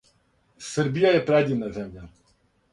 [0.69, 2.11] Srbija je predivna zemlja.